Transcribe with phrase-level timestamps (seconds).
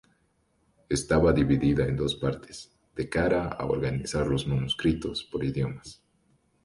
[0.89, 6.01] Estaba dividida en dos partes, de cara a organizar los manuscritos por idiomas.